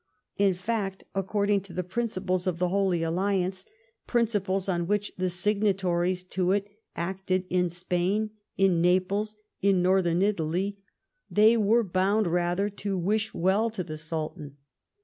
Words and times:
In 0.37 0.55
fact, 0.55 1.03
according 1.13 1.61
to 1.61 1.73
the 1.73 1.83
principles 1.83 2.47
of 2.47 2.57
the 2.57 2.69
Holy 2.69 3.03
Alliance— 3.03 3.65
principles 4.17 4.67
on 4.67 4.87
which 4.87 5.11
the 5.15 5.29
signatories 5.29 6.23
to 6.23 6.53
it 6.53 6.67
acted 6.95 7.45
in 7.51 7.69
Spain, 7.69 8.31
in 8.57 8.81
Naples, 8.81 9.37
in 9.61 9.83
Northern 9.83 10.23
Italy— 10.23 10.79
they 11.39 11.55
were 11.55 11.83
bound 11.83 12.25
rather 12.25 12.67
to 12.67 12.97
wish 12.97 13.35
well 13.35 13.69
to 13.69 13.83
the 13.83 13.95
Sultan. 13.95 14.57